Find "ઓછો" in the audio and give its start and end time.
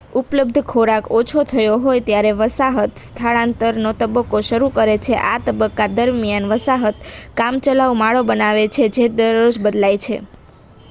1.11-1.41